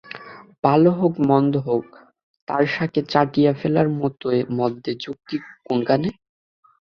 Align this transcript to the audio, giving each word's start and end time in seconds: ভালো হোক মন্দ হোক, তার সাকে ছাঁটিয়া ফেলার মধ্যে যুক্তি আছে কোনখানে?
ভালো 0.63 0.89
হোক 0.91 1.13
মন্দ 1.29 1.53
হোক, 1.67 1.85
তার 2.47 2.63
সাকে 2.67 3.01
ছাঁটিয়া 3.11 3.51
ফেলার 3.53 3.87
মধ্যে 4.59 4.91
যুক্তি 5.03 5.35
আছে 5.39 5.57
কোনখানে? 5.67 6.09